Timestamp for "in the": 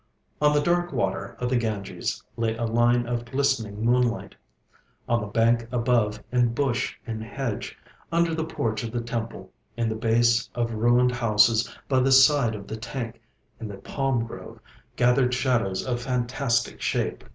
9.77-9.95, 13.59-13.77